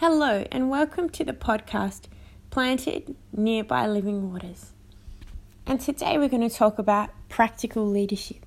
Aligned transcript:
Hello, 0.00 0.46
and 0.50 0.70
welcome 0.70 1.10
to 1.10 1.24
the 1.24 1.34
podcast 1.34 2.04
Planted 2.48 3.14
Nearby 3.36 3.86
Living 3.86 4.32
Waters. 4.32 4.72
And 5.66 5.78
today 5.78 6.16
we're 6.16 6.30
going 6.30 6.48
to 6.48 6.56
talk 6.56 6.78
about 6.78 7.10
practical 7.28 7.86
leadership. 7.86 8.46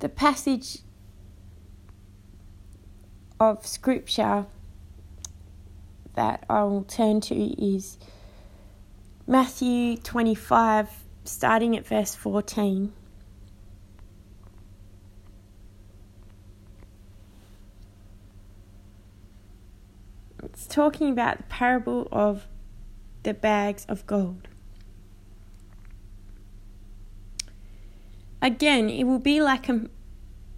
The 0.00 0.08
passage 0.08 0.78
of 3.38 3.64
scripture 3.64 4.46
that 6.16 6.44
I'll 6.50 6.84
turn 6.88 7.20
to 7.20 7.64
is 7.64 7.96
Matthew 9.28 9.98
25, 9.98 10.90
starting 11.24 11.76
at 11.76 11.86
verse 11.86 12.16
14. 12.16 12.92
It's 20.54 20.68
talking 20.68 21.10
about 21.10 21.38
the 21.38 21.42
parable 21.44 22.06
of 22.12 22.46
the 23.24 23.34
bags 23.34 23.84
of 23.88 24.06
gold. 24.06 24.46
Again, 28.40 28.88
it 28.88 29.02
will 29.02 29.18
be 29.18 29.40
like 29.40 29.68
a 29.68 29.86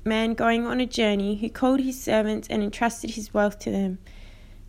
man 0.05 0.35
going 0.35 0.67
on 0.67 0.81
a 0.81 0.87
journey 0.87 1.37
who 1.37 1.49
called 1.49 1.81
his 1.81 1.99
servants 1.99 2.47
and 2.49 2.63
entrusted 2.63 3.13
his 3.13 3.33
wealth 3.33 3.59
to 3.61 3.71
them. 3.71 3.99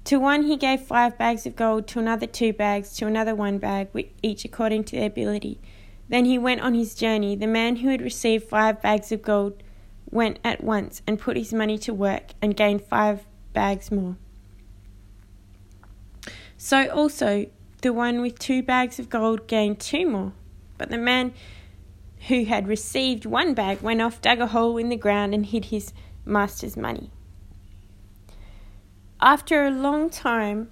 To 0.05 0.17
one 0.17 0.44
he 0.44 0.55
gave 0.55 0.80
five 0.80 1.17
bags 1.17 1.45
of 1.45 1.58
gold, 1.58 1.88
to 1.88 2.00
another 2.00 2.25
two 2.25 2.53
bags, 2.53 2.95
to 2.95 3.05
another 3.05 3.36
one 3.36 3.58
bag, 3.58 3.89
each 4.23 4.45
according 4.45 4.86
to 4.86 4.95
their 4.95 5.08
ability. 5.08 5.59
Then 6.08 6.23
he 6.23 6.38
went 6.38 6.62
on 6.62 6.73
his 6.73 6.95
journey. 6.95 7.36
The 7.36 7.48
man 7.48 7.78
who 7.78 7.89
had 7.89 8.02
received 8.02 8.45
five 8.45 8.81
bags 8.81 9.12
of 9.12 9.23
gold 9.23 9.62
went 10.09 10.39
at 10.45 10.64
once 10.64 11.02
and 11.05 11.19
put 11.19 11.36
his 11.36 11.53
money 11.53 11.78
to 11.80 11.94
work 11.94 12.31
and 12.41 12.56
gained 12.56 12.84
five 12.84 13.28
bags 13.52 13.91
more. 13.91 14.16
So 16.58 16.89
also 16.89 17.45
the 17.81 17.94
one 17.94 18.22
with 18.22 18.39
two 18.39 18.63
bags 18.63 19.00
of 19.00 19.09
gold 19.09 19.47
gained 19.47 19.80
two 19.80 20.09
more. 20.09 20.33
But 20.77 20.89
the 20.89 20.97
man 20.97 21.33
who 22.27 22.45
had 22.45 22.67
received 22.67 23.25
one 23.25 23.53
bag 23.53 23.81
went 23.81 24.02
off, 24.02 24.22
dug 24.22 24.39
a 24.39 24.47
hole 24.47 24.78
in 24.78 24.89
the 24.89 24.97
ground, 24.97 25.33
and 25.33 25.45
hid 25.45 25.66
his 25.66 25.94
master's 26.25 26.75
money. 26.75 27.11
After 29.22 29.66
a 29.66 29.72
long 29.72 30.09
time, 30.09 30.72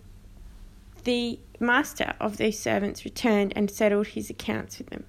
the 1.03 1.39
master 1.59 2.13
of 2.19 2.38
these 2.38 2.59
servants 2.59 3.06
returned 3.06 3.53
and 3.56 3.72
settled 3.72 4.08
his 4.08 4.30
accounts 4.30 4.78
with 4.80 4.89
them. 4.89 5.06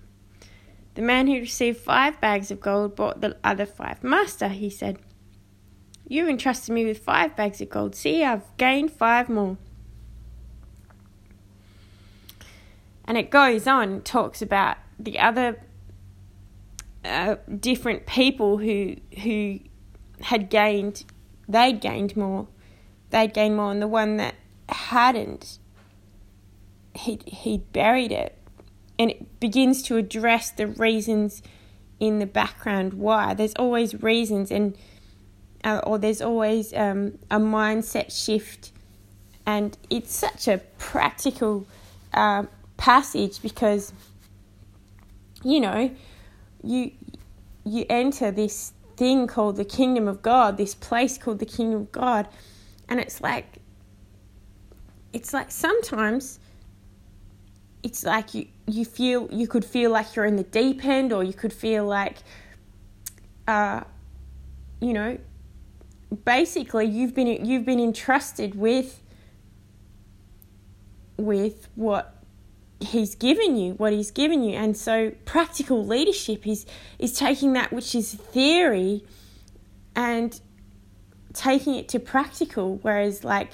The 0.95 1.03
man 1.03 1.27
who 1.27 1.35
received 1.35 1.79
five 1.79 2.21
bags 2.21 2.51
of 2.51 2.61
gold 2.61 2.97
bought 2.97 3.21
the 3.21 3.37
other 3.45 3.67
five. 3.67 4.03
Master, 4.03 4.49
he 4.49 4.71
said, 4.71 4.99
you 6.09 6.29
entrusted 6.29 6.73
me 6.73 6.85
with 6.85 6.99
five 6.99 7.35
bags 7.35 7.61
of 7.61 7.69
gold. 7.69 7.95
See, 7.95 8.23
I've 8.23 8.57
gained 8.57 8.93
five 8.93 9.29
more. 9.29 9.57
And 13.07 13.17
it 13.17 13.31
goes 13.31 13.67
on 13.67 14.03
talks 14.03 14.43
about 14.43 14.77
the 14.99 15.19
other 15.19 15.61
uh, 17.05 17.37
different 17.61 18.07
people 18.07 18.59
who 18.59 18.97
who 19.23 19.61
had 20.21 20.51
gained 20.51 21.05
they'd 21.49 21.81
gained 21.81 22.17
more. 22.17 22.49
They'd 23.11 23.33
gained 23.33 23.57
more 23.57 23.71
and 23.71 23.81
the 23.81 23.89
one 23.89 24.17
that 24.17 24.35
hadn't 24.69 25.59
he 26.95 27.21
he 27.27 27.59
buried 27.59 28.13
it. 28.13 28.37
And 28.99 29.11
it 29.11 29.41
begins 29.41 29.83
to 29.85 29.97
address 29.97 30.51
the 30.51 30.67
reasons 30.67 31.43
in 32.01 32.19
the 32.19 32.27
background 32.27 32.95
why. 32.95 33.35
There's 33.35 33.55
always 33.55 34.03
reasons 34.03 34.51
and 34.51 34.77
uh, 35.63 35.81
or 35.85 35.99
there's 35.99 36.23
always 36.23 36.73
um, 36.75 37.19
a 37.31 37.39
mindset 37.39 38.13
shift. 38.13 38.73
And 39.45 39.77
it's 39.91 40.13
such 40.13 40.49
a 40.49 40.59
practical 40.79 41.67
uh, 42.13 42.45
passage 42.77 43.41
because 43.43 43.93
you 45.43 45.61
know 45.61 45.91
you 46.63 46.93
you 47.65 47.85
enter 47.89 48.31
this 48.31 48.73
thing 48.97 49.27
called 49.27 49.57
the 49.57 49.65
kingdom 49.65 50.09
of 50.09 50.23
God, 50.23 50.57
this 50.57 50.75
place 50.75 51.19
called 51.19 51.39
the 51.39 51.47
kingdom 51.47 51.83
of 51.83 51.93
God, 51.93 52.29
and 52.89 53.01
it's 53.01 53.21
like 53.21 53.59
it's 55.13 55.33
like 55.33 55.51
sometimes 55.51 56.39
it's 57.83 58.05
like 58.05 58.35
you 58.35 58.47
you 58.67 58.85
feel 58.85 59.29
you 59.31 59.47
could 59.47 59.65
feel 59.65 59.91
like 59.91 60.17
you're 60.17 60.25
in 60.25 60.37
the 60.37 60.43
deep 60.43 60.85
end 60.85 61.13
or 61.13 61.23
you 61.23 61.33
could 61.33 61.53
feel 61.53 61.87
like 61.87 62.19
uh 63.47 63.81
you 64.81 64.93
know 64.93 65.19
basically 66.25 66.85
you've 66.85 67.15
been 67.15 67.45
you've 67.45 67.65
been 67.65 67.81
entrusted 67.81 68.55
with 68.55 69.03
with 71.17 71.69
what 71.77 72.16
he's 72.81 73.15
given 73.15 73.57
you 73.57 73.73
what 73.75 73.93
he's 73.93 74.11
given 74.11 74.43
you. 74.43 74.57
And 74.57 74.77
so 74.77 75.13
practical 75.25 75.85
leadership 75.85 76.47
is 76.47 76.67
is 76.99 77.13
taking 77.13 77.53
that 77.55 77.73
which 77.73 77.95
is 77.95 78.15
theory 78.15 79.05
and 79.95 80.39
taking 81.33 81.75
it 81.75 81.89
to 81.91 81.99
practical. 81.99 82.77
Whereas 82.83 83.25
like 83.25 83.53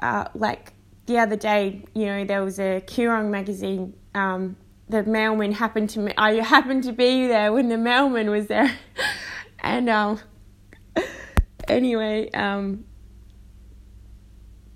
uh, 0.00 0.28
like 0.34 0.72
the 1.06 1.18
other 1.18 1.36
day 1.36 1.84
you 1.94 2.06
know 2.06 2.24
there 2.24 2.42
was 2.42 2.58
a 2.58 2.80
Koorong 2.86 3.30
magazine 3.30 3.94
um, 4.14 4.56
the 4.88 5.02
mailman 5.04 5.52
happened 5.52 5.90
to 5.90 6.00
me 6.00 6.12
I 6.16 6.34
happened 6.34 6.84
to 6.84 6.92
be 6.92 7.26
there 7.26 7.52
when 7.52 7.68
the 7.68 7.78
mailman 7.78 8.30
was 8.30 8.46
there. 8.46 8.76
And 9.58 9.88
um 9.88 10.20
anyway 11.68 12.30
um 12.32 12.84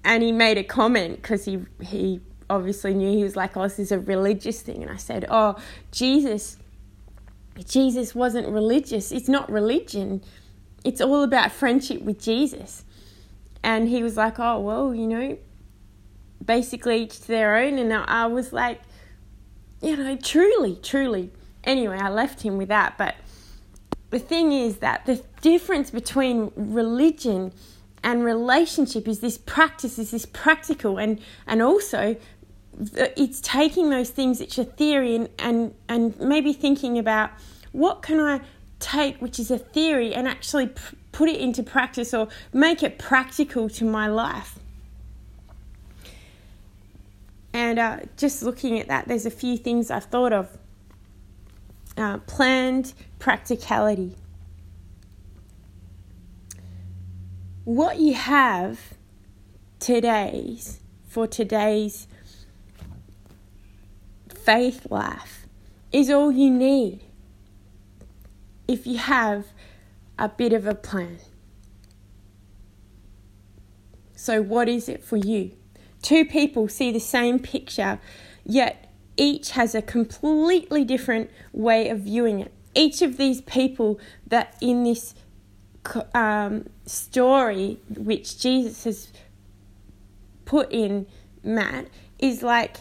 and 0.02 0.22
he 0.22 0.32
made 0.32 0.58
a 0.58 0.64
comment 0.64 1.22
because 1.22 1.44
he 1.44 1.60
he 1.80 2.20
obviously 2.50 2.92
knew 2.92 3.16
he 3.16 3.22
was 3.22 3.36
like, 3.36 3.56
oh, 3.56 3.62
this 3.62 3.78
is 3.78 3.92
a 3.92 3.98
religious 3.98 4.60
thing. 4.60 4.82
And 4.82 4.90
I 4.90 4.96
said, 4.96 5.24
oh, 5.30 5.56
Jesus, 5.92 6.58
Jesus 7.66 8.14
wasn't 8.14 8.48
religious. 8.48 9.12
It's 9.12 9.28
not 9.28 9.50
religion. 9.50 10.22
It's 10.84 11.00
all 11.00 11.22
about 11.22 11.52
friendship 11.52 12.02
with 12.02 12.20
Jesus. 12.20 12.84
And 13.62 13.88
he 13.88 14.02
was 14.02 14.16
like, 14.16 14.38
oh, 14.38 14.60
well, 14.60 14.94
you 14.94 15.06
know, 15.06 15.38
basically 16.44 17.02
each 17.02 17.20
to 17.20 17.28
their 17.28 17.56
own. 17.56 17.78
And 17.78 17.92
I 17.92 18.26
was 18.26 18.52
like, 18.52 18.80
you 19.80 19.96
know, 19.96 20.16
truly, 20.16 20.76
truly. 20.76 21.30
Anyway, 21.64 21.98
I 21.98 22.08
left 22.08 22.42
him 22.42 22.58
with 22.58 22.68
that. 22.68 22.98
But 22.98 23.16
the 24.10 24.18
thing 24.18 24.52
is 24.52 24.78
that 24.78 25.06
the 25.06 25.22
difference 25.40 25.90
between 25.90 26.52
religion 26.56 27.52
and 28.02 28.24
relationship 28.24 29.06
is 29.06 29.20
this 29.20 29.36
practice, 29.36 29.98
is 29.98 30.10
this 30.10 30.26
practical, 30.26 30.98
and, 30.98 31.20
and 31.46 31.60
also 31.60 32.16
it's 32.96 33.40
taking 33.40 33.90
those 33.90 34.10
things 34.10 34.40
which 34.40 34.58
are 34.58 34.64
theory 34.64 35.14
and, 35.14 35.28
and, 35.38 35.74
and 35.88 36.18
maybe 36.18 36.52
thinking 36.52 36.98
about 36.98 37.30
what 37.72 38.02
can 38.02 38.18
I 38.18 38.40
take, 38.78 39.20
which 39.20 39.38
is 39.38 39.50
a 39.50 39.58
theory, 39.58 40.14
and 40.14 40.26
actually 40.26 40.70
put 41.12 41.28
it 41.28 41.40
into 41.40 41.62
practice 41.62 42.14
or 42.14 42.28
make 42.52 42.82
it 42.82 42.98
practical 42.98 43.68
to 43.68 43.84
my 43.84 44.08
life. 44.08 44.58
And 47.52 47.78
uh, 47.78 47.98
just 48.16 48.42
looking 48.42 48.78
at 48.78 48.88
that, 48.88 49.08
there's 49.08 49.26
a 49.26 49.30
few 49.30 49.56
things 49.56 49.90
I've 49.90 50.04
thought 50.04 50.32
of. 50.32 50.56
Uh, 51.96 52.18
planned 52.18 52.94
practicality. 53.18 54.16
What 57.64 57.98
you 57.98 58.14
have 58.14 58.94
today's 59.80 60.80
for 61.08 61.26
today's 61.26 62.06
faith 64.50 64.84
life 64.90 65.46
is 65.92 66.10
all 66.10 66.32
you 66.32 66.50
need 66.50 67.00
if 68.66 68.84
you 68.84 68.98
have 68.98 69.46
a 70.18 70.28
bit 70.28 70.52
of 70.52 70.66
a 70.66 70.74
plan. 70.74 71.18
So, 74.16 74.42
what 74.42 74.68
is 74.68 74.88
it 74.88 75.04
for 75.04 75.16
you? 75.16 75.52
Two 76.02 76.24
people 76.24 76.66
see 76.66 76.90
the 76.90 76.98
same 76.98 77.38
picture, 77.38 78.00
yet 78.44 78.92
each 79.16 79.52
has 79.52 79.76
a 79.76 79.82
completely 79.82 80.84
different 80.84 81.30
way 81.52 81.88
of 81.88 82.00
viewing 82.00 82.40
it. 82.40 82.52
Each 82.74 83.02
of 83.02 83.18
these 83.18 83.42
people 83.42 84.00
that 84.26 84.56
in 84.60 84.82
this 84.82 85.14
um, 86.12 86.68
story, 86.86 87.78
which 87.88 88.40
Jesus 88.40 88.82
has 88.82 89.12
put 90.44 90.72
in 90.72 91.06
Matt, 91.44 91.86
is 92.18 92.42
like 92.42 92.78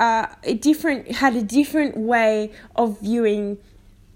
uh, 0.00 0.26
a 0.42 0.54
different 0.54 1.12
had 1.12 1.36
a 1.36 1.42
different 1.42 1.96
way 1.96 2.50
of 2.74 2.98
viewing 3.00 3.58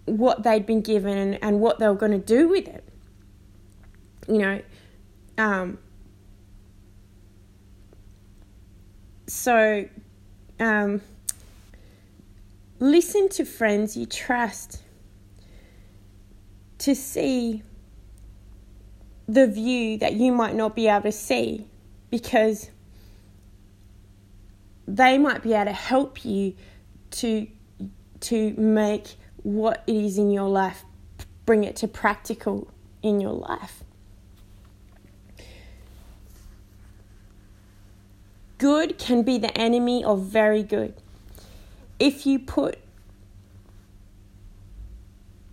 what 0.07 0.43
they'd 0.43 0.65
been 0.65 0.81
given 0.81 1.17
and, 1.17 1.39
and 1.43 1.61
what 1.61 1.79
they 1.79 1.87
were 1.87 1.95
going 1.95 2.13
to 2.13 2.19
do 2.19 2.49
with 2.49 2.67
it. 2.67 2.85
You 4.27 4.39
know, 4.39 4.63
um, 5.37 5.79
so 9.27 9.87
um, 10.59 11.03
listen 12.81 13.29
to 13.29 13.45
friends 13.45 13.95
you 13.95 14.07
trust 14.07 14.81
to 16.79 16.95
see 16.95 17.63
the 19.29 19.47
view 19.47 19.99
that 19.99 20.15
you 20.15 20.33
might 20.33 20.55
not 20.55 20.75
be 20.75 20.89
able 20.89 21.03
to 21.03 21.13
see 21.13 21.67
because 22.11 22.71
they 24.87 25.19
might 25.19 25.43
be 25.43 25.53
able 25.53 25.67
to 25.67 25.73
help 25.73 26.25
you 26.25 26.55
to 27.11 27.47
to 28.21 28.53
make 28.55 29.17
what 29.43 29.83
it 29.87 29.95
is 29.95 30.19
in 30.19 30.31
your 30.31 30.49
life 30.49 30.85
bring 31.45 31.65
it 31.65 31.77
to 31.77 31.89
practical 31.89 32.69
in 33.03 33.21
your 33.21 33.33
life 33.33 33.85
good 38.59 38.99
can 38.99 39.23
be 39.23 39.39
the 39.39 39.57
enemy 39.59 40.03
of 40.05 40.23
very 40.23 40.63
good 40.63 40.95
if 41.99 42.27
you 42.27 42.39
put 42.39 42.79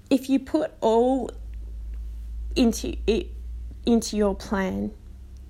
if 0.10 0.30
you 0.30 0.40
put 0.40 0.72
all 0.82 1.30
into 2.56 2.96
it 3.08 3.28
into 3.86 4.16
your 4.16 4.36
plan 4.36 4.92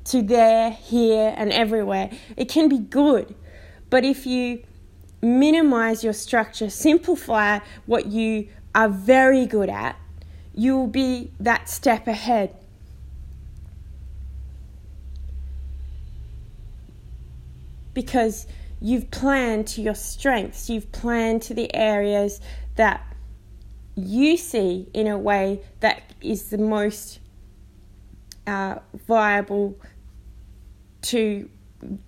to 0.05 0.21
there, 0.21 0.71
here, 0.71 1.33
and 1.37 1.51
everywhere, 1.51 2.09
it 2.37 2.49
can 2.49 2.67
be 2.69 2.79
good. 2.79 3.33
But 3.91 4.05
if 4.05 4.25
you 4.25 4.63
minimize 5.21 6.03
your 6.03 6.13
structure, 6.13 6.69
simplify 6.69 7.59
what 7.85 8.07
you 8.07 8.47
are 8.73 8.89
very 8.89 9.45
good 9.45 9.69
at, 9.69 9.95
you 10.55 10.77
will 10.77 10.88
be 10.88 11.31
that 11.39 11.69
step 11.69 12.07
ahead. 12.07 12.55
Because 17.93 18.47
you've 18.79 19.11
planned 19.11 19.67
to 19.67 19.81
your 19.81 19.93
strengths, 19.93 20.69
you've 20.69 20.91
planned 20.93 21.41
to 21.43 21.53
the 21.53 21.73
areas 21.75 22.39
that 22.77 23.05
you 23.95 24.38
see 24.38 24.88
in 24.93 25.05
a 25.07 25.19
way 25.19 25.61
that 25.81 26.01
is 26.21 26.49
the 26.49 26.57
most 26.57 27.19
uh, 28.47 28.75
viable 29.05 29.77
to 31.01 31.49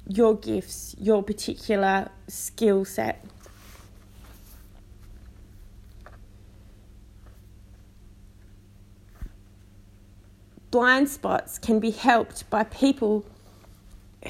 your 0.08 0.36
gifts, 0.36 0.96
your 1.00 1.24
particular 1.24 2.10
skill 2.28 2.86
set. 2.86 3.26
Blind 10.72 11.08
spots 11.10 11.60
can 11.60 11.80
be 11.80 11.92
helped 11.92 12.50
by 12.50 12.64
people 12.64 13.26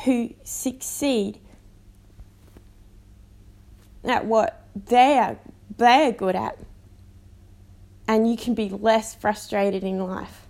who 0.03 0.33
succeed 0.43 1.39
at 4.03 4.25
what 4.25 4.65
they 4.75 5.17
are, 5.17 5.37
they 5.77 6.07
are 6.07 6.11
good 6.11 6.35
at, 6.35 6.57
and 8.07 8.29
you 8.29 8.35
can 8.35 8.53
be 8.53 8.69
less 8.69 9.15
frustrated 9.15 9.83
in 9.83 9.99
life. 9.99 10.42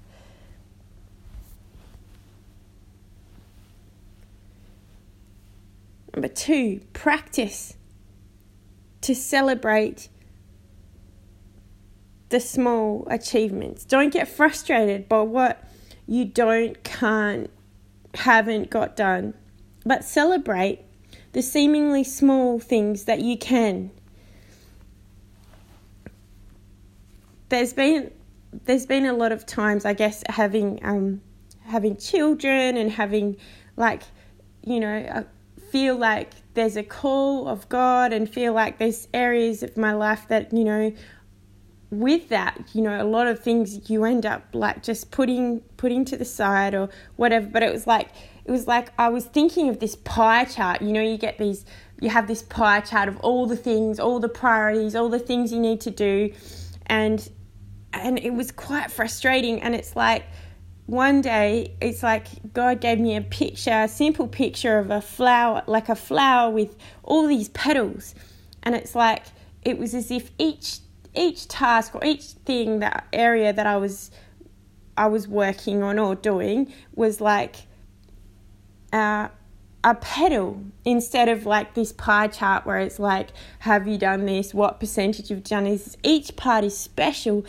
Number 6.13 6.27
two, 6.27 6.81
practice 6.93 7.75
to 9.01 9.15
celebrate 9.15 10.09
the 12.29 12.39
small 12.39 13.07
achievements. 13.09 13.85
Don't 13.85 14.11
get 14.11 14.27
frustrated 14.27 15.09
by 15.09 15.21
what 15.21 15.63
you 16.07 16.25
don't, 16.25 16.83
can't, 16.83 17.49
haven't 18.15 18.69
got 18.69 18.95
done, 18.95 19.33
but 19.85 20.03
celebrate 20.03 20.81
the 21.33 21.41
seemingly 21.41 22.03
small 22.03 22.59
things 22.59 23.05
that 23.05 23.21
you 23.21 23.37
can. 23.37 23.91
There's 27.49 27.73
been 27.73 28.11
there's 28.65 28.85
been 28.85 29.05
a 29.05 29.13
lot 29.13 29.31
of 29.31 29.45
times, 29.45 29.83
I 29.83 29.93
guess, 29.93 30.23
having 30.29 30.79
um, 30.83 31.21
having 31.65 31.97
children 31.97 32.77
and 32.77 32.91
having 32.91 33.37
like 33.77 34.03
you 34.63 34.79
know 34.79 35.25
feel 35.73 35.97
like 35.97 36.29
there's 36.53 36.77
a 36.77 36.83
call 36.83 37.47
of 37.47 37.67
God 37.67 38.13
and 38.13 38.29
feel 38.29 38.53
like 38.53 38.77
there's 38.77 39.07
areas 39.11 39.63
of 39.63 39.75
my 39.75 39.91
life 39.91 40.27
that, 40.27 40.53
you 40.53 40.63
know, 40.63 40.93
with 41.89 42.29
that, 42.29 42.61
you 42.73 42.81
know, 42.83 43.01
a 43.01 43.03
lot 43.03 43.25
of 43.25 43.39
things 43.39 43.89
you 43.89 44.03
end 44.03 44.23
up 44.23 44.43
like 44.53 44.83
just 44.83 45.09
putting 45.09 45.61
putting 45.77 46.05
to 46.05 46.15
the 46.15 46.25
side 46.25 46.75
or 46.75 46.89
whatever. 47.15 47.47
But 47.47 47.63
it 47.63 47.73
was 47.73 47.87
like 47.87 48.09
it 48.45 48.51
was 48.51 48.67
like 48.67 48.93
I 48.99 49.09
was 49.09 49.25
thinking 49.25 49.67
of 49.67 49.79
this 49.79 49.95
pie 49.95 50.45
chart. 50.45 50.83
You 50.83 50.93
know, 50.93 51.01
you 51.01 51.17
get 51.17 51.39
these 51.39 51.65
you 51.99 52.09
have 52.09 52.27
this 52.27 52.43
pie 52.43 52.81
chart 52.81 53.09
of 53.09 53.17
all 53.21 53.47
the 53.47 53.57
things, 53.57 53.99
all 53.99 54.19
the 54.19 54.29
priorities, 54.29 54.95
all 54.95 55.09
the 55.09 55.17
things 55.17 55.51
you 55.51 55.59
need 55.59 55.81
to 55.81 55.89
do 55.89 56.31
and 56.85 57.31
and 57.93 58.19
it 58.19 58.33
was 58.35 58.51
quite 58.51 58.91
frustrating 58.91 59.59
and 59.59 59.73
it's 59.73 59.95
like 59.95 60.25
one 60.93 61.21
day 61.21 61.73
it's 61.81 62.03
like 62.03 62.27
God 62.53 62.79
gave 62.79 62.99
me 62.99 63.15
a 63.15 63.21
picture, 63.21 63.71
a 63.71 63.87
simple 63.87 64.27
picture 64.27 64.77
of 64.77 64.91
a 64.91 65.01
flower, 65.01 65.63
like 65.65 65.89
a 65.89 65.95
flower 65.95 66.51
with 66.51 66.77
all 67.03 67.27
these 67.27 67.49
petals. 67.49 68.13
And 68.61 68.75
it's 68.75 68.95
like 68.95 69.25
it 69.63 69.77
was 69.77 69.93
as 69.93 70.11
if 70.11 70.31
each 70.37 70.79
each 71.15 71.47
task 71.47 71.95
or 71.95 72.05
each 72.05 72.23
thing 72.45 72.79
that 72.79 73.07
area 73.11 73.51
that 73.51 73.65
I 73.65 73.77
was 73.77 74.11
I 74.95 75.07
was 75.07 75.27
working 75.27 75.81
on 75.81 75.97
or 75.97 76.15
doing 76.15 76.71
was 76.93 77.19
like 77.19 77.55
uh, 78.93 79.29
a 79.83 79.95
petal 79.95 80.63
instead 80.85 81.27
of 81.27 81.47
like 81.47 81.73
this 81.73 81.91
pie 81.91 82.27
chart 82.27 82.67
where 82.67 82.77
it's 82.77 82.99
like 82.99 83.29
have 83.59 83.87
you 83.87 83.97
done 83.97 84.27
this? 84.27 84.53
What 84.53 84.79
percentage 84.79 85.31
you've 85.31 85.43
done? 85.43 85.65
Is 85.65 85.97
each 86.03 86.35
part 86.35 86.63
is 86.63 86.77
special. 86.77 87.45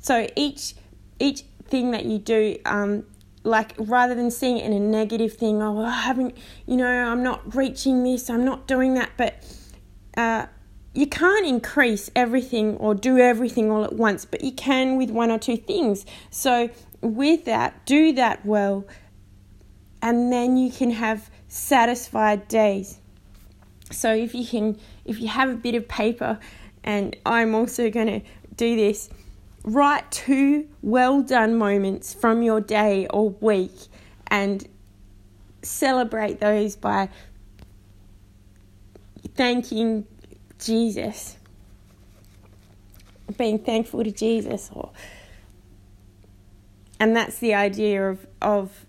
So 0.00 0.26
each 0.34 0.74
each 1.22 1.44
thing 1.72 1.90
that 1.90 2.04
you 2.04 2.18
do 2.18 2.56
um, 2.66 3.04
like 3.42 3.74
rather 3.78 4.14
than 4.14 4.30
seeing 4.30 4.58
it 4.58 4.64
in 4.64 4.72
a 4.72 4.78
negative 4.78 5.32
thing 5.32 5.60
oh 5.60 5.82
i 5.84 5.90
haven't 5.90 6.36
you 6.66 6.76
know 6.76 6.86
i'm 6.86 7.24
not 7.24 7.56
reaching 7.56 8.04
this 8.04 8.30
i'm 8.30 8.44
not 8.44 8.68
doing 8.68 8.94
that 8.94 9.10
but 9.16 9.44
uh, 10.16 10.46
you 10.94 11.06
can't 11.06 11.46
increase 11.46 12.10
everything 12.14 12.76
or 12.76 12.94
do 12.94 13.18
everything 13.18 13.70
all 13.70 13.84
at 13.84 13.94
once 13.94 14.24
but 14.24 14.44
you 14.44 14.52
can 14.52 14.96
with 14.96 15.10
one 15.10 15.30
or 15.30 15.38
two 15.38 15.56
things. 15.56 16.04
So 16.30 16.70
with 17.00 17.44
that 17.46 17.84
do 17.86 18.12
that 18.12 18.44
well 18.44 18.86
and 20.02 20.32
then 20.32 20.56
you 20.56 20.70
can 20.70 20.90
have 20.90 21.30
satisfied 21.48 22.48
days. 22.48 22.98
So 23.90 24.14
if 24.14 24.34
you 24.34 24.46
can 24.46 24.78
if 25.04 25.18
you 25.18 25.28
have 25.28 25.48
a 25.48 25.56
bit 25.56 25.74
of 25.74 25.88
paper 25.88 26.38
and 26.84 27.14
i'm 27.24 27.54
also 27.54 27.90
going 27.90 28.08
to 28.08 28.20
do 28.56 28.74
this 28.76 29.08
write 29.64 30.10
two 30.10 30.68
well 30.82 31.22
done 31.22 31.56
moments 31.56 32.12
from 32.12 32.42
your 32.42 32.60
day 32.60 33.06
or 33.10 33.30
week 33.30 33.72
and 34.28 34.66
celebrate 35.62 36.40
those 36.40 36.76
by 36.76 37.08
thanking 39.34 40.06
Jesus, 40.58 41.36
being 43.36 43.58
thankful 43.58 44.04
to 44.04 44.10
Jesus, 44.10 44.70
or 44.72 44.90
and 46.98 47.16
that's 47.16 47.38
the 47.38 47.54
idea 47.54 48.08
of 48.08 48.26
of 48.40 48.86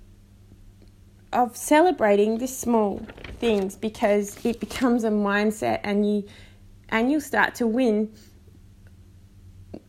of 1.32 1.58
celebrating 1.58 2.38
the 2.38 2.48
small 2.48 3.06
things 3.40 3.76
because 3.76 4.44
it 4.46 4.60
becomes 4.60 5.04
a 5.04 5.10
mindset 5.10 5.80
and 5.84 6.08
you 6.08 6.24
and 6.90 7.12
you'll 7.12 7.22
start 7.22 7.56
to 7.56 7.66
win 7.66 8.12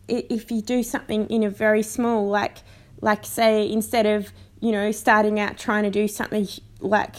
if 0.08 0.50
you 0.50 0.60
do 0.60 0.82
something 0.82 1.26
in 1.28 1.42
a 1.42 1.50
very 1.50 1.82
small, 1.82 2.28
like 2.28 2.58
like 3.00 3.24
say 3.24 3.70
instead 3.70 4.06
of 4.06 4.32
you 4.60 4.72
know 4.72 4.90
starting 4.92 5.38
out 5.40 5.58
trying 5.58 5.84
to 5.84 5.90
do 5.90 6.08
something 6.08 6.48
like 6.80 7.16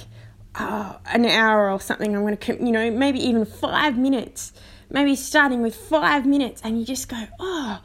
oh, 0.60 0.98
an 1.08 1.26
hour 1.26 1.70
or 1.72 1.80
something, 1.80 2.16
I'm 2.16 2.22
going 2.22 2.38
to 2.38 2.66
you 2.66 2.72
know 2.72 2.92
maybe 2.92 3.20
even 3.20 3.46
five 3.46 3.98
minutes, 3.98 4.54
maybe 4.90 5.16
starting 5.16 5.62
with 5.62 5.76
five 5.76 6.26
minutes, 6.26 6.62
and 6.64 6.80
you 6.80 6.86
just 6.86 7.10
go 7.10 7.28
oh. 7.40 7.82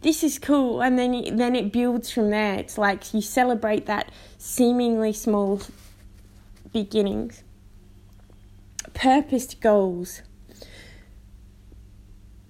This 0.00 0.22
is 0.22 0.38
cool, 0.38 0.82
and 0.82 0.98
then 0.98 1.36
then 1.38 1.56
it 1.56 1.72
builds 1.72 2.10
from 2.10 2.28
there. 2.28 2.58
It's 2.58 2.76
like 2.76 3.14
you 3.14 3.22
celebrate 3.22 3.86
that 3.86 4.12
seemingly 4.36 5.14
small 5.14 5.62
beginnings. 6.74 7.42
Purposed 8.92 9.62
goals. 9.62 10.20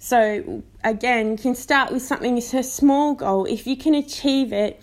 So, 0.04 0.62
again, 0.84 1.30
you 1.30 1.38
can 1.38 1.54
start 1.54 1.90
with 1.90 2.02
something, 2.02 2.36
it's 2.36 2.52
a 2.52 2.62
small 2.62 3.14
goal. 3.14 3.46
If 3.46 3.66
you 3.66 3.74
can 3.74 3.94
achieve 3.94 4.52
it, 4.52 4.82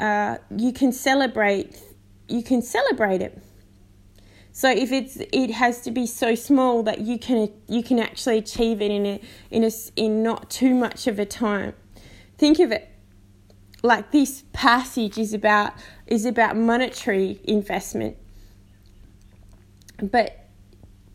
uh, 0.00 0.38
you 0.56 0.72
can 0.72 0.90
celebrate 0.90 1.78
you 2.26 2.42
can 2.42 2.62
celebrate 2.62 3.20
it. 3.20 3.42
So 4.52 4.70
if 4.70 4.90
it's 4.90 5.18
it 5.34 5.50
has 5.50 5.82
to 5.82 5.90
be 5.90 6.06
so 6.06 6.34
small 6.34 6.82
that 6.84 7.00
you 7.00 7.18
can 7.18 7.50
you 7.68 7.82
can 7.82 7.98
actually 7.98 8.38
achieve 8.38 8.80
it 8.80 8.90
in 8.90 9.04
a 9.04 9.20
in 9.50 9.62
a 9.62 9.70
in 9.94 10.22
not 10.22 10.48
too 10.48 10.74
much 10.74 11.06
of 11.06 11.18
a 11.18 11.26
time. 11.26 11.74
Think 12.38 12.58
of 12.58 12.72
it 12.72 12.90
like 13.82 14.12
this 14.12 14.44
passage 14.54 15.18
is 15.18 15.34
about 15.34 15.74
is 16.06 16.24
about 16.24 16.56
monetary 16.56 17.38
investment. 17.44 18.16
But 20.02 20.43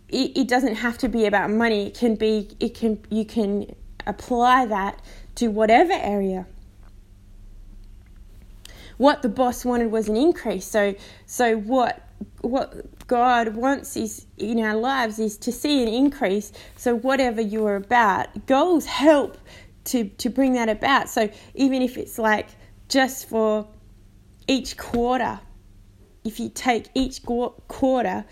it, 0.10 0.38
it 0.38 0.48
doesn't 0.48 0.75
have 0.75 0.98
to 1.00 1.10
be 1.10 1.25
about 1.25 1.51
money. 1.51 1.88
It 1.88 1.96
can 1.98 2.16
be, 2.16 2.50
it 2.60 2.75
can, 2.75 3.00
you 3.10 3.25
can 3.25 3.75
apply 4.08 4.66
that 4.68 5.01
to 5.36 5.50
whatever 5.50 5.94
area. 5.94 6.48
what 8.98 9.22
the 9.22 9.30
boss 9.30 9.66
wanted 9.66 9.92
was 9.92 10.10
an 10.10 10.18
increase. 10.18 10.66
So 10.66 10.96
so 11.25 11.58
what 11.58 12.08
what 12.42 13.08
God 13.08 13.56
wants 13.56 13.98
is 13.98 14.28
in 14.38 14.60
our 14.63 14.75
lives 14.75 15.20
is 15.20 15.38
to 15.39 15.51
see 15.51 15.84
an 15.84 15.89
increase. 15.89 16.51
So 16.75 16.96
whatever 16.96 17.42
you're 17.42 17.78
about, 17.78 18.46
goals 18.46 18.86
help 18.86 19.38
to 19.86 20.06
to 20.10 20.30
bring 20.30 20.54
that 20.54 20.70
about. 20.70 21.10
So 21.10 21.30
even 21.56 21.82
if 21.82 21.98
it's 21.98 22.20
like 22.20 22.50
just 22.89 23.30
for 23.30 23.68
each 24.48 24.78
quarter, 24.78 25.39
if 26.25 26.39
you 26.39 26.50
take 26.50 26.88
each 26.94 27.24
quarter 27.24 28.25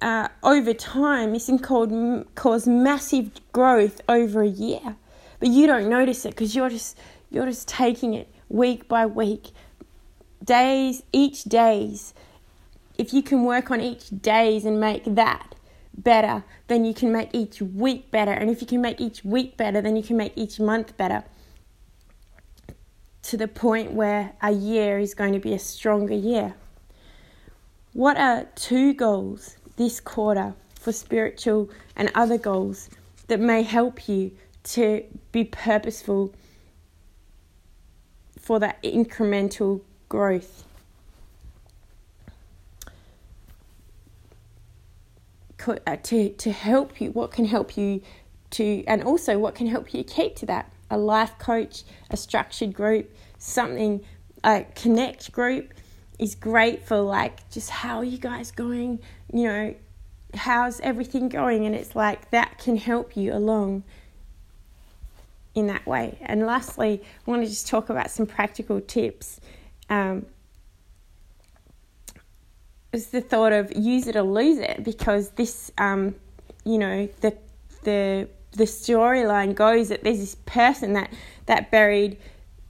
uh, 0.00 0.28
over 0.42 0.72
time, 0.74 1.32
this 1.32 1.46
can 1.46 1.58
cause, 1.58 2.24
cause 2.34 2.68
massive 2.68 3.30
growth 3.52 4.00
over 4.08 4.42
a 4.42 4.48
year, 4.48 4.96
but 5.40 5.48
you 5.48 5.66
don't 5.66 5.88
notice 5.88 6.24
it 6.24 6.30
because 6.30 6.54
you're 6.54 6.70
just 6.70 6.96
you're 7.30 7.46
just 7.46 7.68
taking 7.68 8.14
it 8.14 8.28
week 8.48 8.88
by 8.88 9.06
week, 9.06 9.48
days 10.42 11.02
each 11.12 11.44
days. 11.44 12.14
If 12.96 13.12
you 13.12 13.22
can 13.22 13.44
work 13.44 13.70
on 13.70 13.80
each 13.80 14.08
days 14.22 14.64
and 14.64 14.80
make 14.80 15.04
that 15.04 15.54
better, 15.96 16.44
then 16.68 16.84
you 16.84 16.94
can 16.94 17.12
make 17.12 17.30
each 17.32 17.60
week 17.60 18.10
better, 18.10 18.32
and 18.32 18.50
if 18.50 18.60
you 18.60 18.66
can 18.66 18.80
make 18.80 19.00
each 19.00 19.24
week 19.24 19.56
better, 19.56 19.80
then 19.80 19.96
you 19.96 20.02
can 20.02 20.16
make 20.16 20.32
each 20.36 20.60
month 20.60 20.96
better. 20.96 21.24
To 23.22 23.36
the 23.36 23.48
point 23.48 23.92
where 23.92 24.32
a 24.40 24.52
year 24.52 24.98
is 24.98 25.12
going 25.12 25.32
to 25.32 25.38
be 25.38 25.52
a 25.52 25.58
stronger 25.58 26.14
year. 26.14 26.54
What 27.92 28.16
are 28.16 28.46
two 28.54 28.94
goals 28.94 29.57
this 29.78 30.00
quarter 30.00 30.54
for 30.74 30.92
spiritual 30.92 31.70
and 31.96 32.10
other 32.14 32.36
goals 32.36 32.90
that 33.28 33.40
may 33.40 33.62
help 33.62 34.08
you 34.08 34.32
to 34.64 35.02
be 35.32 35.44
purposeful 35.44 36.34
for 38.38 38.58
that 38.58 38.82
incremental 38.82 39.80
growth. 40.08 40.64
Uh, 45.66 45.96
to, 46.02 46.30
to 46.30 46.50
help 46.50 46.98
you, 46.98 47.10
what 47.10 47.30
can 47.30 47.44
help 47.44 47.76
you 47.76 48.00
to, 48.48 48.82
and 48.86 49.02
also 49.02 49.38
what 49.38 49.54
can 49.54 49.66
help 49.66 49.92
you 49.92 50.02
keep 50.02 50.34
to 50.34 50.46
that? 50.46 50.72
A 50.90 50.96
life 50.96 51.38
coach, 51.38 51.82
a 52.10 52.16
structured 52.16 52.72
group, 52.72 53.14
something, 53.36 54.00
a 54.42 54.64
connect 54.74 55.30
group 55.30 55.74
is 56.18 56.34
great 56.34 56.86
for 56.86 56.98
like 56.98 57.48
just 57.50 57.70
how 57.70 57.98
are 57.98 58.04
you 58.04 58.18
guys 58.18 58.50
going 58.50 58.98
you 59.32 59.44
know 59.44 59.74
how's 60.34 60.80
everything 60.80 61.28
going 61.28 61.64
and 61.64 61.74
it's 61.74 61.96
like 61.96 62.30
that 62.30 62.58
can 62.58 62.76
help 62.76 63.16
you 63.16 63.32
along 63.32 63.82
in 65.54 65.66
that 65.66 65.84
way 65.86 66.18
and 66.22 66.46
lastly 66.46 67.00
i 67.02 67.30
want 67.30 67.42
to 67.42 67.48
just 67.48 67.66
talk 67.66 67.88
about 67.88 68.10
some 68.10 68.26
practical 68.26 68.80
tips 68.80 69.40
um, 69.90 70.26
is 72.92 73.08
the 73.08 73.20
thought 73.20 73.52
of 73.52 73.74
use 73.74 74.06
it 74.06 74.16
or 74.16 74.22
lose 74.22 74.58
it 74.58 74.84
because 74.84 75.30
this 75.30 75.72
um, 75.78 76.14
you 76.64 76.78
know 76.78 77.08
the 77.20 77.36
the 77.84 78.28
the 78.52 78.64
storyline 78.64 79.54
goes 79.54 79.88
that 79.88 80.04
there's 80.04 80.18
this 80.18 80.34
person 80.46 80.92
that 80.92 81.10
that 81.46 81.70
buried 81.70 82.18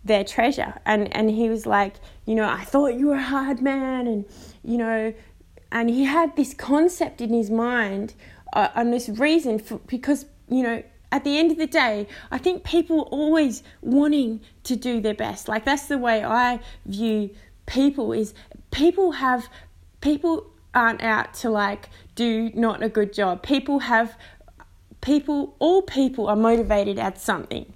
their 0.05 0.25
treasure. 0.25 0.75
And, 0.85 1.15
and 1.15 1.31
he 1.31 1.49
was 1.49 1.67
like, 1.67 1.95
you 2.27 2.35
know, 2.35 2.49
I 2.49 2.65
thought 2.65 2.95
you 2.95 3.09
were 3.09 3.15
a 3.15 3.23
hard 3.23 3.61
man. 3.61 4.07
And, 4.07 4.25
you 4.65 4.79
know, 4.79 5.15
and 5.71 5.91
he 5.91 6.05
had 6.05 6.37
this 6.37 6.55
concept 6.55 7.21
in 7.21 7.33
his 7.33 7.51
mind 7.51 8.15
uh, 8.53 8.69
and 8.75 8.93
this 8.93 9.09
reason 9.09 9.59
for, 9.59 9.79
because, 9.87 10.27
you 10.49 10.63
know, 10.63 10.83
at 11.11 11.25
the 11.25 11.39
end 11.39 11.51
of 11.51 11.59
the 11.59 11.67
day, 11.67 12.07
I 12.31 12.39
think 12.39 12.65
people 12.65 13.01
are 13.01 13.09
always 13.09 13.63
wanting 13.81 14.41
to 14.65 14.77
do 14.77 15.01
their 15.01 15.15
best. 15.15 15.49
Like 15.49 15.65
that's 15.65 15.87
the 15.87 15.99
way 15.99 16.25
I 16.25 16.61
view 16.85 17.31
people 17.67 18.13
is 18.13 18.35
people 18.71 19.13
have 19.13 19.49
people 20.01 20.47
aren't 20.75 21.03
out 21.03 21.35
to 21.35 21.51
like 21.51 21.89
do 22.15 22.51
not 22.55 22.83
a 22.83 22.89
good 22.89 23.13
job. 23.13 23.43
People 23.43 23.81
have 23.81 24.17
people 25.01 25.55
all 25.59 25.83
people 25.83 26.27
are 26.27 26.37
motivated 26.37 26.99
at 26.99 27.19
something. 27.21 27.73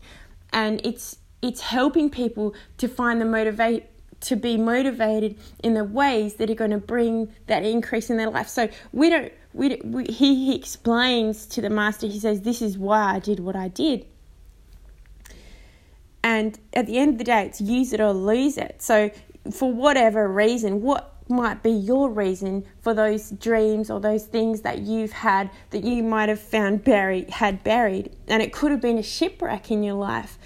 And 0.53 0.85
it's 0.85 1.17
it's 1.41 1.61
helping 1.61 2.11
people 2.11 2.55
to 2.79 2.89
find 2.89 3.21
the 3.21 3.25
motivate 3.25 3.87
to 4.23 4.37
be 4.37 4.57
motivated 4.57 5.39
in 5.63 5.75
the 5.75 5.85
ways 5.85 6.35
that 6.35 6.51
are 6.51 6.55
going 6.55 6.71
to 6.71 6.79
bring 6.79 7.33
that 7.47 7.65
increase 7.65 8.11
in 8.11 8.17
their 8.17 8.31
life. 8.31 8.49
So 8.49 8.69
we 8.93 9.11
don't. 9.11 9.33
We, 9.55 9.81
we 9.85 10.05
he, 10.05 10.47
he 10.47 10.57
explains 10.57 11.45
to 11.47 11.61
the 11.61 11.69
master. 11.71 12.07
He 12.07 12.19
says, 12.19 12.41
"This 12.41 12.63
is 12.63 12.79
why 12.79 13.17
I 13.17 13.19
did 13.19 13.41
what 13.41 13.55
I 13.55 13.69
did." 13.69 14.07
And 16.25 16.59
at 16.73 16.87
the 16.87 16.99
end 16.99 17.13
of 17.13 17.19
the 17.19 17.25
day, 17.25 17.47
it's 17.47 17.61
use 17.61 17.93
it 17.93 18.01
or 18.01 18.13
lose 18.13 18.57
it. 18.57 18.81
So 18.81 19.11
for 19.51 19.73
whatever 19.73 20.29
reason, 20.29 20.81
what 20.81 21.13
might 21.29 21.63
be 21.63 21.71
your 21.71 22.11
reason 22.11 22.65
for 22.81 22.95
those 22.95 23.31
dreams 23.31 23.91
or 23.91 24.01
those 24.01 24.25
things 24.27 24.61
that 24.63 24.81
you've 24.81 25.13
had 25.13 25.51
that 25.71 25.83
you 25.83 26.03
might 26.03 26.29
have 26.29 26.41
found 26.41 26.85
buried 26.85 27.31
had 27.31 27.65
buried, 27.65 28.15
and 28.29 28.43
it 28.43 28.53
could 28.53 28.71
have 28.71 28.81
been 28.81 28.99
a 28.99 29.03
shipwreck 29.03 29.71
in 29.71 29.83
your 29.83 29.95
life 29.95 30.39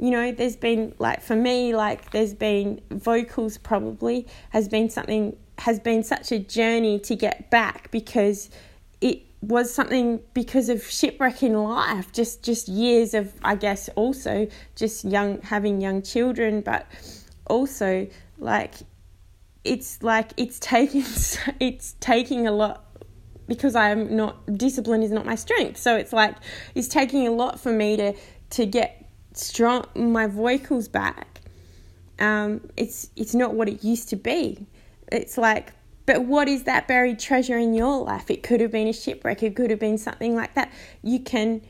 you 0.00 0.10
know, 0.10 0.32
there's 0.32 0.56
been 0.56 0.94
like 0.98 1.20
for 1.20 1.36
me, 1.36 1.74
like 1.74 2.10
there's 2.10 2.32
been 2.32 2.80
vocals 2.90 3.58
probably 3.58 4.26
has 4.48 4.66
been 4.66 4.88
something 4.88 5.36
has 5.58 5.78
been 5.78 6.02
such 6.02 6.32
a 6.32 6.38
journey 6.38 6.98
to 7.00 7.14
get 7.14 7.50
back 7.50 7.90
because 7.90 8.48
it 9.02 9.20
was 9.42 9.72
something 9.72 10.20
because 10.32 10.70
of 10.70 10.82
shipwreck 10.82 11.42
in 11.42 11.52
life, 11.52 12.12
just 12.12 12.42
just 12.42 12.66
years 12.66 13.12
of 13.12 13.30
I 13.44 13.56
guess 13.56 13.90
also 13.90 14.48
just 14.74 15.04
young 15.04 15.42
having 15.42 15.82
young 15.82 16.00
children, 16.00 16.62
but 16.62 16.86
also 17.46 18.08
like 18.38 18.76
it's 19.64 20.02
like 20.02 20.32
it's 20.38 20.58
taking 20.60 21.04
it's 21.60 21.94
taking 22.00 22.46
a 22.46 22.52
lot 22.52 22.86
because 23.46 23.74
I'm 23.74 24.16
not 24.16 24.56
discipline 24.56 25.02
is 25.02 25.10
not 25.10 25.26
my 25.26 25.34
strength. 25.34 25.76
So 25.76 25.94
it's 25.96 26.14
like 26.14 26.36
it's 26.74 26.88
taking 26.88 27.26
a 27.26 27.32
lot 27.32 27.60
for 27.60 27.70
me 27.70 27.98
to 27.98 28.14
to 28.50 28.64
get 28.64 28.99
strong 29.32 29.86
my 29.94 30.26
vocals 30.26 30.88
back. 30.88 31.40
Um, 32.18 32.68
it's 32.76 33.10
it's 33.16 33.34
not 33.34 33.54
what 33.54 33.68
it 33.68 33.82
used 33.82 34.08
to 34.10 34.16
be. 34.16 34.66
It's 35.10 35.38
like 35.38 35.72
but 36.06 36.24
what 36.24 36.48
is 36.48 36.64
that 36.64 36.88
buried 36.88 37.20
treasure 37.20 37.56
in 37.56 37.72
your 37.72 38.02
life? 38.02 38.30
It 38.30 38.42
could 38.42 38.60
have 38.60 38.72
been 38.72 38.88
a 38.88 38.92
shipwreck. 38.92 39.44
It 39.44 39.54
could 39.54 39.70
have 39.70 39.78
been 39.78 39.96
something 39.96 40.34
like 40.34 40.54
that. 40.54 40.72
You 41.02 41.20
can 41.20 41.62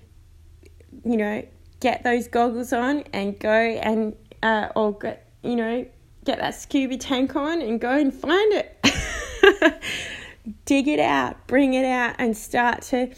you 1.05 1.17
know 1.17 1.47
get 1.81 2.03
those 2.03 2.27
goggles 2.29 2.73
on 2.73 3.05
and 3.13 3.39
go 3.39 3.51
and 3.51 4.17
uh, 4.43 4.69
or 4.75 4.99
get 4.99 5.31
you 5.43 5.57
know 5.57 5.87
get 6.25 6.39
that 6.39 6.55
scuba 6.55 6.97
tank 6.97 7.37
on 7.37 7.61
and 7.61 7.81
go 7.81 7.91
and 7.91 8.13
find 8.15 8.53
it. 8.53 9.83
Dig 10.65 10.89
it 10.89 11.01
out 11.01 11.47
bring 11.47 11.75
it 11.75 11.85
out 11.85 12.17
and 12.19 12.35
start 12.37 12.83
to 12.83 13.15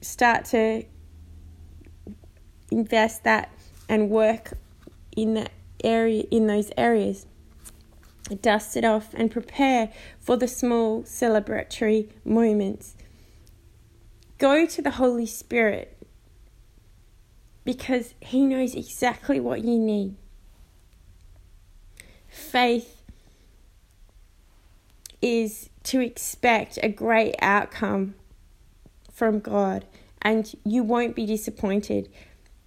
start 0.00 0.44
to 0.46 0.84
invest 2.74 3.24
that 3.24 3.50
and 3.88 4.10
work 4.10 4.54
in 5.16 5.34
that 5.34 5.52
area 5.82 6.24
in 6.30 6.46
those 6.46 6.70
areas. 6.76 7.26
Dust 8.40 8.76
it 8.76 8.84
off 8.84 9.12
and 9.14 9.30
prepare 9.30 9.90
for 10.18 10.36
the 10.36 10.48
small 10.48 11.02
celebratory 11.02 12.10
moments. 12.24 12.96
Go 14.38 14.66
to 14.66 14.82
the 14.82 14.92
holy 14.92 15.26
spirit 15.26 15.96
because 17.64 18.14
he 18.20 18.44
knows 18.44 18.74
exactly 18.74 19.38
what 19.40 19.62
you 19.62 19.78
need. 19.78 20.16
Faith 22.28 23.02
is 25.22 25.70
to 25.84 26.00
expect 26.00 26.78
a 26.82 26.88
great 26.88 27.34
outcome 27.40 28.14
from 29.12 29.38
God 29.38 29.84
and 30.20 30.52
you 30.64 30.82
won't 30.82 31.14
be 31.14 31.26
disappointed 31.26 32.08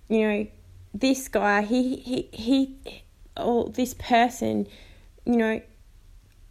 you 0.10 0.28
know, 0.28 0.48
this 0.94 1.28
guy, 1.28 1.62
he, 1.62 1.98
he, 1.98 2.30
he, 2.32 3.04
or 3.36 3.70
this 3.70 3.94
person, 3.94 4.68
you 5.26 5.38
know, 5.38 5.62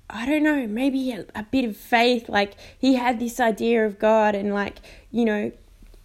I 0.08 0.26
don't 0.26 0.42
know, 0.42 0.66
maybe 0.66 1.10
a, 1.12 1.26
a, 1.34 1.42
bit 1.42 1.64
of 1.64 1.76
faith. 1.76 2.28
Like 2.28 2.54
he 2.78 2.94
had 2.94 3.18
this 3.18 3.40
idea 3.40 3.84
of 3.84 3.98
God, 3.98 4.34
and 4.34 4.54
like 4.54 4.76
you 5.10 5.24
know, 5.24 5.52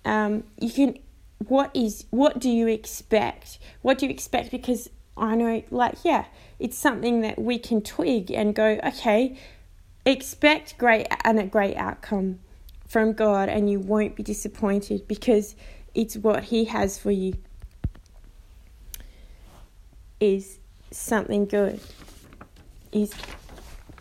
um, 0.05 0.43
you 0.59 0.71
can. 0.71 0.97
What 1.47 1.71
is? 1.75 2.05
What 2.09 2.39
do 2.39 2.49
you 2.49 2.67
expect? 2.67 3.59
What 3.81 3.99
do 3.99 4.05
you 4.05 4.11
expect? 4.11 4.51
Because 4.51 4.89
I 5.17 5.35
know, 5.35 5.63
like, 5.69 5.97
yeah, 6.03 6.25
it's 6.59 6.77
something 6.77 7.21
that 7.21 7.39
we 7.39 7.59
can 7.59 7.81
twig 7.81 8.31
and 8.31 8.55
go, 8.55 8.79
okay, 8.83 9.37
expect 10.05 10.77
great 10.77 11.07
and 11.23 11.39
a 11.39 11.45
great 11.45 11.75
outcome 11.77 12.39
from 12.87 13.13
God, 13.13 13.49
and 13.49 13.69
you 13.69 13.79
won't 13.79 14.15
be 14.15 14.23
disappointed 14.23 15.07
because 15.07 15.55
it's 15.93 16.17
what 16.17 16.43
He 16.45 16.65
has 16.65 16.97
for 16.97 17.11
you 17.11 17.33
is 20.19 20.59
something 20.91 21.45
good, 21.45 21.79
is 22.91 23.13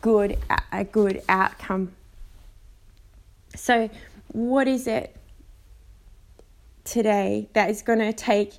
good, 0.00 0.38
a 0.72 0.84
good 0.84 1.22
outcome. 1.28 1.92
So, 3.56 3.90
what 4.28 4.68
is 4.68 4.86
it 4.86 5.16
today 6.84 7.48
that 7.52 7.70
is 7.70 7.82
going 7.82 7.98
to 7.98 8.12
take 8.12 8.54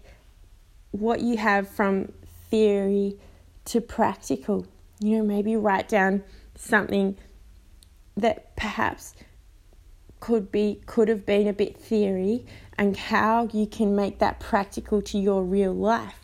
what 0.91 1.21
you 1.21 1.37
have 1.37 1.67
from 1.67 2.11
theory 2.49 3.17
to 3.65 3.81
practical. 3.81 4.67
You 4.99 5.17
know, 5.17 5.23
maybe 5.23 5.55
write 5.55 5.89
down 5.89 6.23
something 6.55 7.17
that 8.17 8.55
perhaps 8.55 9.15
could 10.21 10.51
be 10.51 10.81
could 10.85 11.09
have 11.09 11.25
been 11.25 11.47
a 11.47 11.53
bit 11.53 11.75
theory 11.75 12.45
and 12.77 12.95
how 12.95 13.49
you 13.51 13.67
can 13.67 13.95
make 13.95 14.19
that 14.19 14.39
practical 14.39 15.01
to 15.01 15.17
your 15.17 15.43
real 15.43 15.73
life. 15.73 16.21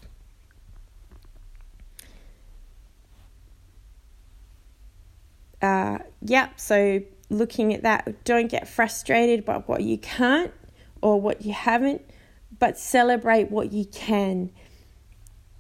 Uh, 5.62 5.98
yep, 6.22 6.60
so 6.60 7.02
looking 7.30 7.74
at 7.74 7.84
that, 7.84 8.24
don't 8.24 8.50
get 8.50 8.68
frustrated 8.68 9.44
by 9.44 9.58
what 9.58 9.82
you 9.82 9.98
can't 9.98 10.54
or 11.02 11.20
what 11.20 11.42
you 11.42 11.52
haven't, 11.52 12.02
but 12.60 12.78
celebrate 12.78 13.52
what 13.52 13.72
you 13.74 13.86
can. 13.86 14.52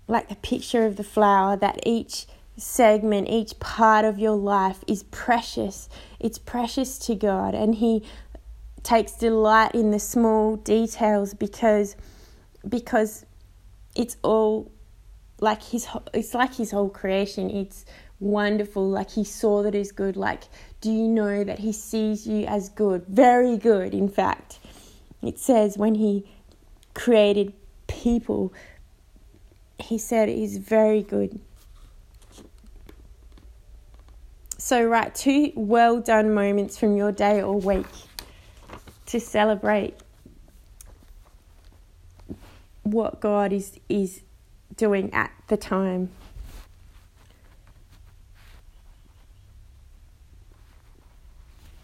Like 0.07 0.29
the 0.29 0.35
picture 0.35 0.85
of 0.85 0.95
the 0.95 1.03
flower, 1.03 1.57
that 1.57 1.79
each 1.85 2.27
segment, 2.57 3.29
each 3.29 3.59
part 3.59 4.05
of 4.05 4.17
your 4.17 4.35
life 4.35 4.83
is 4.87 5.03
precious. 5.03 5.89
It's 6.19 6.37
precious 6.37 6.97
to 6.99 7.15
God, 7.15 7.53
and 7.53 7.75
He 7.75 8.03
takes 8.87 9.11
delight 9.11 9.75
in 9.75 9.91
the 9.91 9.99
small 9.99 10.55
details 10.55 11.33
because 11.33 11.97
because 12.69 13.25
it's 13.97 14.15
all 14.23 14.71
like 15.41 15.61
his 15.61 15.85
it's 16.13 16.33
like 16.33 16.55
his 16.55 16.71
whole 16.71 16.89
creation. 16.89 17.49
It's 17.49 17.83
wonderful. 18.21 18.89
Like 18.89 19.11
he 19.11 19.25
saw 19.25 19.61
that 19.63 19.75
is 19.75 19.91
good. 19.91 20.15
Like, 20.15 20.43
do 20.79 20.89
you 20.89 21.09
know 21.09 21.43
that 21.43 21.59
he 21.59 21.73
sees 21.73 22.25
you 22.25 22.45
as 22.45 22.69
good? 22.69 23.05
Very 23.07 23.57
good, 23.57 23.93
in 23.93 24.07
fact. 24.07 24.59
It 25.21 25.37
says 25.37 25.77
when 25.77 25.95
he 25.95 26.23
created 26.93 27.53
people, 27.87 28.53
he 29.79 29.97
said 29.97 30.29
it 30.29 30.37
is 30.37 30.57
very 30.57 31.03
good. 31.03 31.41
So, 34.57 34.81
write 34.85 35.13
two 35.13 35.51
well 35.55 35.99
done 35.99 36.33
moments 36.33 36.77
from 36.77 36.95
your 36.95 37.11
day 37.11 37.41
or 37.41 37.59
week 37.59 37.85
to 39.07 39.19
celebrate 39.19 39.95
what 42.83 43.19
God 43.19 43.51
is, 43.51 43.79
is 43.89 44.21
doing 44.75 45.13
at 45.13 45.31
the 45.47 45.57
time. 45.57 46.09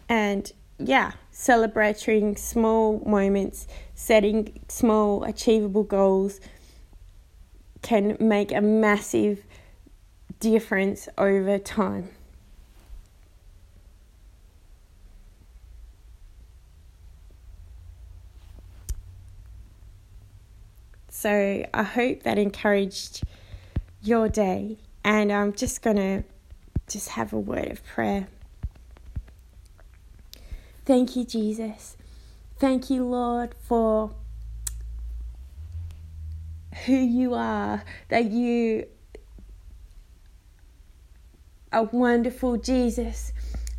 And 0.08 0.52
yeah, 0.78 1.14
celebrating 1.32 2.36
small 2.36 3.02
moments, 3.06 3.68
setting 3.96 4.60
small 4.68 5.24
achievable 5.24 5.84
goals 5.84 6.40
can 7.82 8.18
make 8.20 8.52
a 8.52 8.62
massive 8.62 9.44
difference 10.40 11.08
over 11.18 11.58
time. 11.58 12.10
So 21.24 21.66
I 21.74 21.84
hope 21.84 22.24
that 22.24 22.38
encouraged 22.38 23.24
your 24.02 24.28
day. 24.28 24.78
And 25.06 25.32
I'm 25.32 25.54
just 25.54 25.82
going 25.82 25.96
to 25.96 26.24
just 26.90 27.08
have 27.12 27.32
a 27.32 27.40
word 27.40 27.72
of 27.72 27.86
prayer. 27.86 28.28
Thank 30.84 31.16
you, 31.16 31.24
Jesus. 31.24 31.96
Thank 32.60 32.90
you, 32.90 33.06
Lord, 33.06 33.56
for 33.58 34.12
who 36.86 36.98
you 36.98 37.36
are, 37.36 37.86
that 38.10 38.26
you 38.26 38.86
are 41.72 41.84
wonderful, 41.84 42.58
Jesus. 42.58 43.32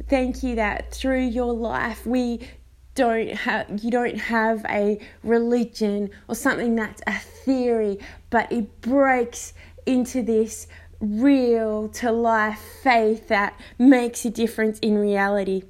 Thank 0.08 0.42
you 0.42 0.54
that 0.54 0.94
through 0.94 1.26
your 1.26 1.52
life 1.52 2.06
we 2.06 2.48
don't 2.94 3.30
have 3.30 3.66
you 3.82 3.90
don't 3.90 4.18
have 4.18 4.64
a 4.68 5.00
religion 5.22 6.10
or 6.28 6.34
something 6.34 6.76
that's 6.76 7.02
a 7.06 7.18
theory 7.18 7.98
but 8.30 8.50
it 8.52 8.80
breaks 8.80 9.52
into 9.86 10.22
this 10.22 10.66
real 11.00 11.88
to 11.88 12.10
life 12.10 12.60
faith 12.82 13.28
that 13.28 13.58
makes 13.78 14.24
a 14.24 14.30
difference 14.30 14.78
in 14.80 14.96
reality. 14.98 15.62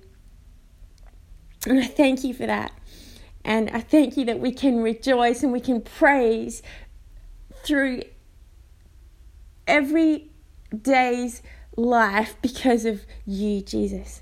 And 1.67 1.81
i 1.81 1.87
thank 1.87 2.25
you 2.25 2.35
for 2.35 2.47
that. 2.47 2.73
And 3.45 3.71
i 3.71 3.81
thank 3.81 4.17
you 4.17 4.25
that 4.27 4.41
we 4.41 4.53
can 4.53 4.81
rejoice 4.81 5.43
and 5.43 5.53
we 5.53 5.61
can 5.61 5.81
praise 5.81 6.63
through 7.65 8.03
every 9.67 10.31
day's 10.83 11.43
life 11.77 12.37
because 12.43 12.85
of 12.85 13.05
you 13.27 13.61
jesus 13.61 14.21